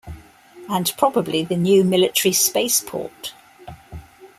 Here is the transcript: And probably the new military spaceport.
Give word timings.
And 0.67 0.91
probably 0.97 1.43
the 1.43 1.55
new 1.55 1.83
military 1.83 2.33
spaceport. 2.33 3.35